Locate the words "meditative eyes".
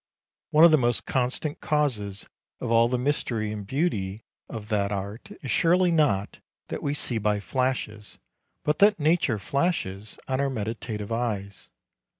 10.49-11.69